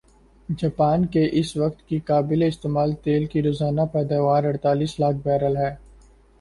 [0.49, 5.69] Japan کی اس وقت کی قابل استعمال تیل کی روزانہ پیداواراڑتالیس لاکھ بیرل ھے